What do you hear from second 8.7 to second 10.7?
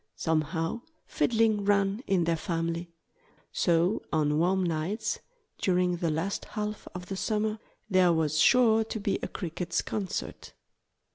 to be a Crickets' concert.